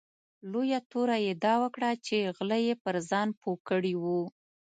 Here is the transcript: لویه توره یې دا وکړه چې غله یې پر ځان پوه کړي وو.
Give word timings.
لویه 0.51 0.79
توره 0.91 1.17
یې 1.25 1.33
دا 1.45 1.55
وکړه 1.63 1.91
چې 2.05 2.17
غله 2.35 2.57
یې 2.67 2.73
پر 2.83 2.95
ځان 3.09 3.27
پوه 3.41 3.57
کړي 3.69 3.93
وو. 4.01 4.21